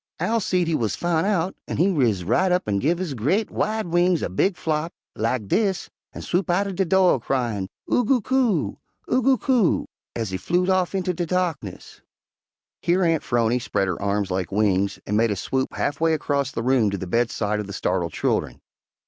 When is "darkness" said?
11.27-12.01